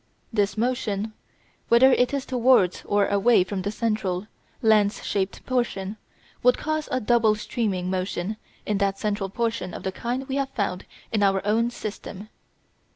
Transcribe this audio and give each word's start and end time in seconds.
This 0.33 0.57
motion, 0.57 1.13
whether 1.67 1.91
it 1.91 2.11
is 2.11 2.25
towards 2.25 2.81
or 2.85 3.05
away 3.05 3.43
from 3.43 3.61
the 3.61 3.69
central, 3.69 4.25
lens 4.63 5.03
shaped 5.03 5.45
portion, 5.45 5.95
would 6.41 6.57
cause 6.57 6.89
a 6.91 6.99
double 6.99 7.35
streaming 7.35 7.87
motion 7.87 8.37
in 8.65 8.79
that 8.79 8.97
central 8.97 9.29
portion 9.29 9.75
of 9.75 9.83
the 9.83 9.91
kind 9.91 10.27
we 10.27 10.37
have 10.37 10.49
found 10.55 10.85
in 11.11 11.21
our 11.21 11.45
own 11.45 11.69
system. 11.69 12.29